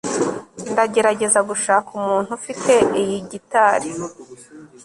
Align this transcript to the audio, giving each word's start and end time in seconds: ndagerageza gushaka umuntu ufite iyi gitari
ndagerageza 0.71 1.39
gushaka 1.49 1.89
umuntu 1.99 2.29
ufite 2.39 2.73
iyi 3.01 3.17
gitari 3.31 3.89